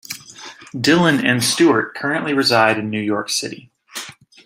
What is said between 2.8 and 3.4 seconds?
New York